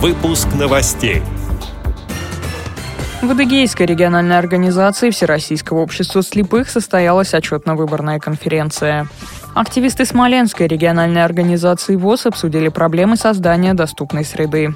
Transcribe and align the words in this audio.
Выпуск 0.00 0.46
новостей. 0.56 1.22
В 3.20 3.28
Адыгейской 3.28 3.84
региональной 3.84 4.38
организации 4.38 5.10
Всероссийского 5.10 5.78
общества 5.78 6.22
слепых 6.22 6.70
состоялась 6.70 7.34
отчетно-выборная 7.34 8.20
конференция. 8.20 9.08
Активисты 9.56 10.04
Смоленской 10.04 10.68
региональной 10.68 11.24
организации 11.24 11.96
ВОЗ 11.96 12.26
обсудили 12.26 12.68
проблемы 12.68 13.16
создания 13.16 13.74
доступной 13.74 14.24
среды. 14.24 14.72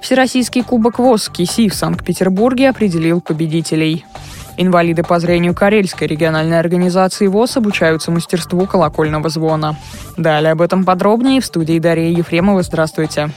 Всероссийский 0.00 0.62
кубок 0.62 1.00
ВОЗ 1.00 1.30
КИСИ 1.30 1.68
в 1.68 1.74
Санкт-Петербурге 1.74 2.68
определил 2.68 3.20
победителей. 3.20 4.04
Инвалиды 4.56 5.02
по 5.02 5.18
зрению 5.18 5.52
Карельской 5.52 6.06
региональной 6.06 6.60
организации 6.60 7.26
ВОЗ 7.26 7.56
обучаются 7.56 8.12
мастерству 8.12 8.64
колокольного 8.66 9.30
звона. 9.30 9.76
Далее 10.16 10.52
об 10.52 10.62
этом 10.62 10.84
подробнее 10.84 11.40
в 11.40 11.46
студии 11.46 11.80
Дарья 11.80 12.16
Ефремова. 12.16 12.62
Здравствуйте. 12.62 13.30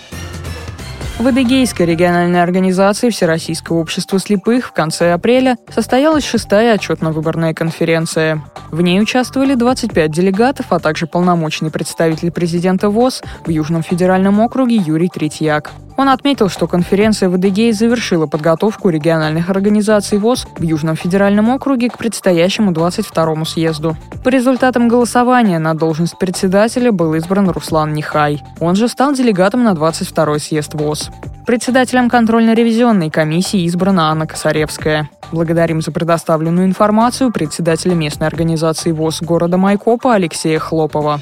В 1.23 1.27
Адыгейской 1.27 1.85
региональной 1.85 2.43
организации 2.43 3.09
Всероссийского 3.09 3.77
общества 3.77 4.19
слепых 4.19 4.67
в 4.67 4.73
конце 4.73 5.13
апреля 5.13 5.55
состоялась 5.73 6.25
шестая 6.25 6.73
отчетно-выборная 6.73 7.53
конференция. 7.53 8.43
В 8.71 8.81
ней 8.81 9.01
участвовали 9.01 9.53
25 9.55 10.11
делегатов, 10.11 10.65
а 10.73 10.79
также 10.79 11.07
полномочный 11.07 11.71
представитель 11.71 12.29
президента 12.29 12.89
ВОЗ 12.89 13.21
в 13.45 13.49
Южном 13.49 13.83
федеральном 13.83 14.41
округе 14.41 14.75
Юрий 14.75 15.07
Третьяк. 15.07 15.71
Он 15.95 16.09
отметил, 16.09 16.49
что 16.49 16.67
конференция 16.67 17.29
в 17.29 17.35
Адыгее 17.35 17.73
завершила 17.73 18.25
подготовку 18.25 18.89
региональных 18.89 19.49
организаций 19.49 20.17
ВОЗ 20.17 20.47
в 20.57 20.61
Южном 20.63 20.95
федеральном 20.95 21.49
округе 21.49 21.89
к 21.89 21.97
предстоящему 21.97 22.71
22-му 22.71 23.45
съезду. 23.45 23.95
По 24.23 24.29
результатам 24.29 24.87
голосования 24.87 25.59
на 25.59 25.73
должность 25.73 26.17
председателя 26.17 26.91
был 26.91 27.13
избран 27.15 27.49
Руслан 27.49 27.93
Нихай. 27.93 28.41
Он 28.59 28.75
же 28.75 28.87
стал 28.87 29.13
делегатом 29.13 29.63
на 29.63 29.73
22-й 29.73 30.39
съезд 30.39 30.73
ВОЗ. 30.73 31.09
Председателем 31.45 32.09
контрольно-ревизионной 32.09 33.09
комиссии 33.09 33.65
избрана 33.65 34.09
Анна 34.09 34.25
Косаревская. 34.25 35.09
Благодарим 35.31 35.81
за 35.81 35.91
предоставленную 35.91 36.65
информацию 36.65 37.31
председателя 37.31 37.95
местной 37.95 38.27
организации 38.27 38.91
ВОЗ 38.91 39.21
города 39.21 39.57
Майкопа 39.57 40.13
Алексея 40.13 40.59
Хлопова. 40.59 41.19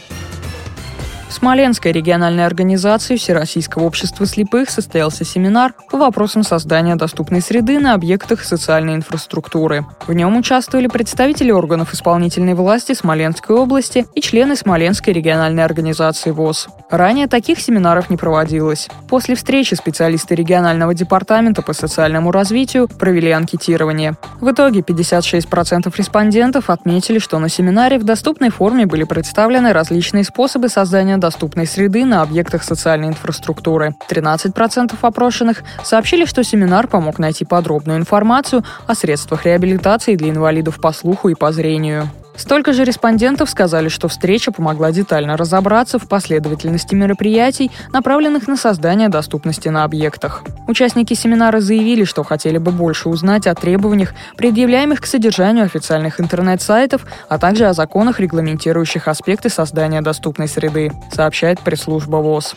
В 1.32 1.34
Смоленской 1.34 1.94
региональной 1.94 2.46
организации 2.46 3.16
Всероссийского 3.16 3.84
общества 3.84 4.26
слепых 4.26 4.70
состоялся 4.70 5.24
семинар 5.24 5.74
по 5.90 5.98
вопросам 5.98 6.44
создания 6.44 6.98
доступной 6.98 7.40
среды 7.40 7.80
на 7.80 7.94
объектах 7.94 8.44
социальной 8.44 8.96
инфраструктуры. 8.96 9.86
В 10.06 10.12
нем 10.12 10.36
участвовали 10.36 10.88
представители 10.88 11.52
органов 11.52 11.94
исполнительной 11.94 12.54
власти 12.54 12.92
Смоленской 12.92 13.56
области 13.56 14.06
и 14.14 14.20
члены 14.20 14.58
Смоленской 14.58 15.14
региональной 15.14 15.64
организации 15.64 16.32
ВОЗ. 16.32 16.68
Ранее 16.92 17.28
таких 17.28 17.60
семинаров 17.62 18.10
не 18.10 18.18
проводилось. 18.18 18.90
После 19.08 19.36
встречи 19.36 19.76
специалисты 19.76 20.36
регионального 20.36 20.94
департамента 20.94 21.62
по 21.62 21.72
социальному 21.72 22.32
развитию 22.32 22.90
провели 22.90 23.32
анкетирование. 23.32 24.16
В 24.42 24.52
итоге 24.52 24.82
56% 24.82 25.94
респондентов 25.98 26.70
отметили, 26.70 27.20
что 27.20 27.40
на 27.40 27.48
семинаре 27.48 27.98
в 27.98 28.04
доступной 28.04 28.50
форме 28.50 28.86
были 28.86 29.06
представлены 29.06 29.72
различные 29.72 30.26
способы 30.26 30.68
создания 30.68 31.16
доступной 31.16 31.66
среды 31.66 32.04
на 32.04 32.24
объектах 32.24 32.62
социальной 32.62 33.08
инфраструктуры. 33.08 33.96
13% 34.10 34.94
опрошенных 35.02 35.64
сообщили, 35.86 36.26
что 36.26 36.44
семинар 36.44 36.88
помог 36.88 37.20
найти 37.20 37.46
подробную 37.46 38.00
информацию 38.00 38.66
о 38.86 38.96
средствах 38.96 39.46
реабилитации 39.46 40.16
для 40.16 40.30
инвалидов 40.30 40.82
по 40.82 40.92
слуху 40.92 41.30
и 41.30 41.36
по 41.36 41.54
зрению. 41.54 42.10
Столько 42.42 42.74
же 42.74 42.84
респондентов 42.86 43.52
сказали, 43.52 43.88
что 43.88 44.08
встреча 44.08 44.52
помогла 44.52 44.92
детально 44.92 45.38
разобраться 45.38 46.00
в 46.00 46.08
последовательности 46.08 46.96
мероприятий, 46.96 47.70
направленных 47.94 48.48
на 48.48 48.58
создание 48.58 49.10
доступности 49.10 49.70
на 49.70 49.84
объектах. 49.84 50.44
Участники 50.68 51.14
семинара 51.14 51.60
заявили, 51.60 52.04
что 52.04 52.24
хотели 52.24 52.58
бы 52.58 52.72
больше 52.72 53.10
узнать 53.10 53.46
о 53.46 53.54
требованиях, 53.54 54.16
предъявляемых 54.38 55.02
к 55.02 55.06
содержанию 55.06 55.66
официальных 55.66 56.20
интернет-сайтов, 56.20 57.06
а 57.30 57.38
также 57.38 57.68
о 57.68 57.74
законах, 57.74 58.20
регламентирующих 58.20 59.08
аспекты 59.08 59.50
создания 59.50 60.02
доступной 60.02 60.48
среды, 60.48 60.92
сообщает 61.12 61.60
пресс-служба 61.60 62.18
ВОЗ. 62.18 62.56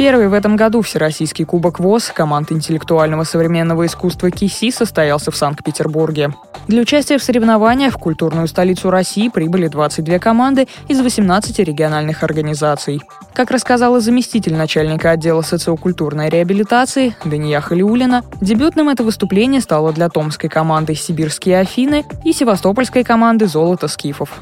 Первый 0.00 0.28
в 0.28 0.32
этом 0.32 0.56
году 0.56 0.80
Всероссийский 0.80 1.44
кубок 1.44 1.78
ВОЗ 1.78 2.12
команд 2.16 2.50
интеллектуального 2.52 3.24
современного 3.24 3.84
искусства 3.84 4.30
КИСИ 4.30 4.70
состоялся 4.70 5.30
в 5.30 5.36
Санкт-Петербурге. 5.36 6.32
Для 6.68 6.80
участия 6.80 7.18
в 7.18 7.22
соревнованиях 7.22 7.92
в 7.92 7.98
культурную 7.98 8.48
столицу 8.48 8.88
России 8.88 9.28
прибыли 9.28 9.68
22 9.68 10.18
команды 10.18 10.68
из 10.88 11.02
18 11.02 11.58
региональных 11.58 12.22
организаций. 12.22 13.02
Как 13.34 13.50
рассказала 13.50 14.00
заместитель 14.00 14.54
начальника 14.54 15.10
отдела 15.10 15.42
социокультурной 15.42 16.30
реабилитации 16.30 17.14
Дания 17.26 17.60
Халиулина, 17.60 18.24
дебютным 18.40 18.88
это 18.88 19.04
выступление 19.04 19.60
стало 19.60 19.92
для 19.92 20.08
томской 20.08 20.48
команды 20.48 20.94
«Сибирские 20.94 21.60
Афины» 21.60 22.06
и 22.24 22.32
севастопольской 22.32 23.04
команды 23.04 23.48
«Золото 23.48 23.86
скифов». 23.86 24.40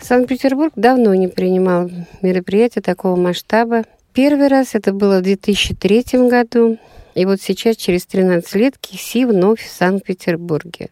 Санкт-Петербург 0.00 0.72
давно 0.74 1.14
не 1.14 1.28
принимал 1.28 1.88
мероприятия 2.22 2.80
такого 2.80 3.14
масштаба 3.14 3.84
Первый 4.18 4.48
раз 4.48 4.74
это 4.74 4.92
было 4.92 5.20
в 5.20 5.22
2003 5.22 6.28
году, 6.28 6.76
и 7.14 7.24
вот 7.24 7.40
сейчас, 7.40 7.76
через 7.76 8.04
13 8.06 8.52
лет, 8.56 8.76
Киси 8.76 9.24
вновь 9.24 9.64
в 9.64 9.70
Санкт-Петербурге. 9.70 10.88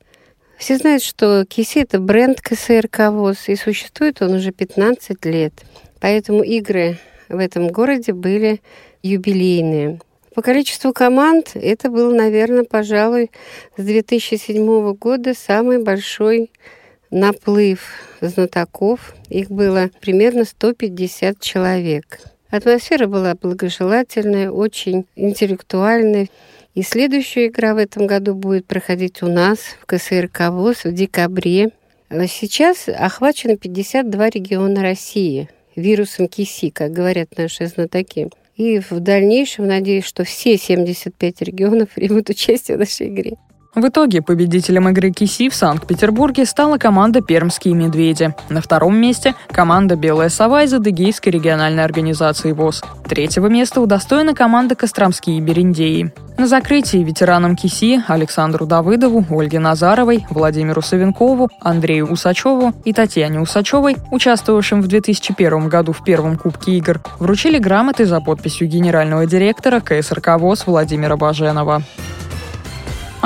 Все 0.59 0.77
знают, 0.77 1.03
что 1.03 1.45
Киси– 1.45 1.79
это 1.81 1.99
бренд 1.99 2.41
КСРК 2.41 3.11
ВОЗ, 3.11 3.49
и 3.49 3.57
существует 3.57 4.23
он 4.23 4.35
уже 4.35 4.53
15 4.53 5.25
лет. 5.25 5.53
Поэтому 5.99 6.45
игры 6.45 6.99
в 7.29 7.41
этом 7.41 7.67
городе 7.67 8.13
были 8.13 8.61
юбилейные. 9.03 9.99
По 10.33 10.41
количеству 10.41 10.93
команд 10.93 11.51
это 11.55 11.91
был, 11.91 12.15
наверное, 12.15 12.63
пожалуй, 12.63 13.33
с 13.77 13.83
2007 13.83 14.95
года 14.95 15.35
самый 15.35 15.83
большой 15.83 16.53
наплыв 17.11 17.91
знатоков. 18.21 19.17
Их 19.31 19.51
было 19.51 19.91
примерно 20.01 20.45
150 20.45 21.41
человек. 21.41 22.21
Атмосфера 22.51 23.07
была 23.07 23.35
благожелательная, 23.35 24.51
очень 24.51 25.07
интеллектуальная. 25.17 26.29
И 26.75 26.83
следующая 26.83 27.47
игра 27.47 27.75
в 27.75 27.79
этом 27.79 28.07
году 28.07 28.35
будет 28.35 28.67
проходить 28.67 29.23
у 29.23 29.29
нас 29.29 29.59
в 29.81 29.87
КСРК 29.87 30.51
ВОЗ 30.51 30.85
в 30.85 30.93
декабре. 30.93 31.71
Сейчас 32.11 32.89
охвачено 32.89 33.57
52 33.57 34.31
региона 34.31 34.83
России 34.83 35.49
вирусом 35.75 36.29
КИСИ, 36.29 36.71
как 36.71 36.93
говорят 36.93 37.37
наши 37.37 37.67
знатоки. 37.67 38.31
И 38.57 38.79
в 38.79 39.01
дальнейшем 39.01 39.67
надеюсь, 39.67 40.05
что 40.05 40.25
все 40.25 40.57
75 40.57 41.43
регионов 41.43 41.91
примут 41.91 42.31
участие 42.31 42.77
в 42.77 42.81
нашей 42.81 43.09
игре. 43.09 43.37
В 43.77 43.89
итоге 43.89 44.23
победителем 44.23 44.89
игры 44.89 45.11
КИСИ 45.11 45.51
в 45.51 45.55
Санкт-Петербурге 45.55 46.47
стала 46.47 46.79
команда 46.79 47.21
«Пермские 47.21 47.75
медведи». 47.75 48.35
На 48.49 48.63
втором 48.63 48.97
месте– 48.97 49.35
команда 49.49 49.97
«Белая 49.97 50.31
сова» 50.31 50.63
из 50.63 50.73
Адыгейской 50.73 51.31
региональной 51.31 51.85
организации 51.85 52.53
ВОЗ. 52.53 52.83
Третьего 53.07 53.49
места 53.49 53.83
удостоена 53.83 54.33
команда 54.33 54.77
«Костромские 54.77 55.43
бериндеи». 55.43 56.11
На 56.39 56.47
закрытии 56.47 57.05
ветеранам 57.05 57.55
КИСИ 57.55 58.03
Александру 58.09 58.65
Давыдову, 58.65 59.27
Ольге 59.29 59.59
Назаровой, 59.59 60.25
Владимиру 60.31 60.81
Савенкову, 60.81 61.51
Андрею 61.61 62.11
Усачеву 62.11 62.73
и 62.87 62.95
Татьяне 62.95 63.41
Усачевой, 63.41 63.99
участвовавшим 64.11 64.81
в 64.81 64.87
2001 64.87 65.69
году 65.69 65.93
в 65.93 66.03
первом 66.03 66.39
Кубке 66.39 66.79
игр, 66.79 67.03
вручили 67.19 67.59
грамоты 67.59 68.07
за 68.07 68.23
подписью 68.23 68.69
генерального 68.69 69.27
директора 69.27 69.81
КСРК 69.81 70.39
ВОЗ 70.39 70.67
Владимира 70.67 71.19
Баженова. 71.19 71.83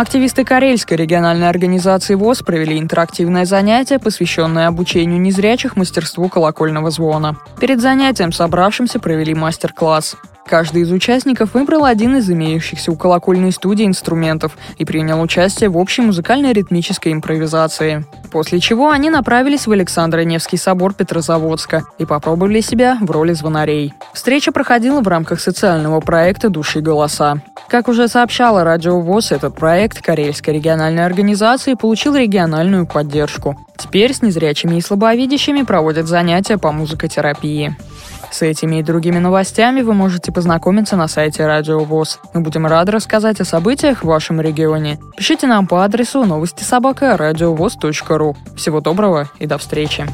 Активисты 0.01 0.47
Карельской 0.47 0.97
региональной 0.97 1.51
организации 1.51 2.15
ВОЗ 2.15 2.41
провели 2.41 2.79
интерактивное 2.79 3.45
занятие, 3.45 3.99
посвященное 3.99 4.67
обучению 4.67 5.21
незрячих 5.21 5.77
мастерству 5.77 6.27
колокольного 6.31 6.91
звона. 6.91 7.37
Перед 7.61 7.83
занятием 7.83 8.33
собравшимся 8.33 8.99
провели 8.99 9.35
мастер-класс. 9.35 10.17
Каждый 10.47 10.83
из 10.83 10.91
участников 10.91 11.53
выбрал 11.53 11.85
один 11.85 12.17
из 12.17 12.31
имеющихся 12.31 12.91
у 12.91 12.97
колокольной 12.97 13.53
студии 13.53 13.87
инструментов 13.87 14.57
и 14.79 14.87
принял 14.87 15.21
участие 15.21 15.69
в 15.69 15.77
общей 15.77 16.01
музыкально-ритмической 16.01 17.13
импровизации. 17.13 18.07
После 18.33 18.59
чего 18.59 18.91
они 18.91 19.11
направились 19.11 19.67
в 19.67 19.71
Александро-Невский 19.71 20.57
собор 20.57 20.95
Петрозаводска 20.95 21.83
и 21.99 22.07
попробовали 22.07 22.63
себя 22.63 22.97
в 23.03 23.11
роли 23.11 23.35
звонарей. 23.35 23.93
Встреча 24.15 24.51
проходила 24.51 25.03
в 25.03 25.09
рамках 25.09 25.41
социального 25.41 26.01
проекта 26.01 26.49
«Души 26.49 26.81
голоса». 26.81 27.43
Как 27.71 27.87
уже 27.87 28.09
сообщала 28.09 28.65
Радио 28.65 29.01
ВОЗ, 29.01 29.31
этот 29.31 29.55
проект 29.55 30.03
Карельской 30.03 30.55
региональной 30.55 31.07
организации 31.07 31.75
получил 31.75 32.17
региональную 32.17 32.85
поддержку. 32.85 33.57
Теперь 33.79 34.13
с 34.13 34.23
незрячими 34.23 34.75
и 34.75 34.81
слабовидящими 34.81 35.63
проводят 35.63 36.09
занятия 36.09 36.59
по 36.59 36.73
музыкотерапии. 36.73 37.77
С 38.33 38.43
этими 38.43 38.81
и 38.81 38.83
другими 38.83 39.19
новостями 39.19 39.83
вы 39.83 39.95
можете 39.95 40.33
познакомиться 40.33 40.97
на 40.97 41.07
сайте 41.07 41.47
Радио 41.47 41.79
ВОЗ. 41.85 42.19
Мы 42.35 42.41
будем 42.41 42.67
рады 42.67 42.91
рассказать 42.91 43.41
о 43.41 43.45
событиях 43.45 44.03
в 44.03 44.09
вашем 44.09 44.41
регионе. 44.41 44.99
Пишите 45.17 45.47
нам 45.47 45.69
по 45.69 45.85
адресу 45.85 46.25
новости 46.25 46.65
собака 46.65 47.17
ру. 47.17 48.37
Всего 48.57 48.81
доброго 48.81 49.29
и 49.39 49.47
до 49.47 49.59
встречи. 49.59 50.07